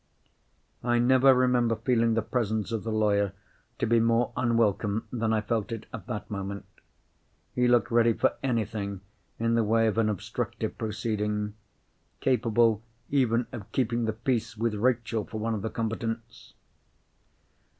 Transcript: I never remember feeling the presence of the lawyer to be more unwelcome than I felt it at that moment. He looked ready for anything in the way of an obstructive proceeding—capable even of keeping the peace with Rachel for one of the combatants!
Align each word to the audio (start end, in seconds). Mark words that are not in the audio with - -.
I 0.83 0.97
never 0.97 1.31
remember 1.35 1.75
feeling 1.75 2.15
the 2.15 2.23
presence 2.23 2.71
of 2.71 2.81
the 2.83 2.91
lawyer 2.91 3.33
to 3.77 3.85
be 3.85 3.99
more 3.99 4.31
unwelcome 4.35 5.07
than 5.13 5.31
I 5.31 5.41
felt 5.41 5.71
it 5.71 5.85
at 5.93 6.07
that 6.07 6.27
moment. 6.27 6.65
He 7.53 7.67
looked 7.67 7.91
ready 7.91 8.13
for 8.13 8.33
anything 8.41 9.01
in 9.37 9.53
the 9.53 9.63
way 9.63 9.85
of 9.85 9.99
an 9.99 10.09
obstructive 10.09 10.75
proceeding—capable 10.79 12.81
even 13.11 13.45
of 13.51 13.71
keeping 13.71 14.05
the 14.05 14.13
peace 14.13 14.57
with 14.57 14.73
Rachel 14.73 15.23
for 15.23 15.37
one 15.37 15.53
of 15.53 15.61
the 15.61 15.69
combatants! 15.69 16.55